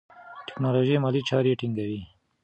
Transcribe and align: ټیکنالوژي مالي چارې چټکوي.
ټیکنالوژي 0.47 0.95
مالي 1.03 1.21
چارې 1.29 1.51
چټکوي. 1.59 2.01